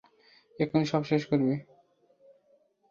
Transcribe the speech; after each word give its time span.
এক্ষুনি 0.59 0.85
সব 0.85 1.01
শেষ 1.09 1.21
করবে। 1.29 1.53